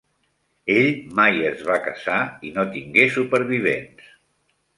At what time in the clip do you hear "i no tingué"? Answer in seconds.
2.49-3.07